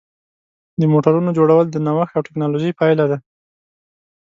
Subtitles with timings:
[0.79, 3.17] د موټرونو جوړول د نوښت او ټېکنالوژۍ پایله ده.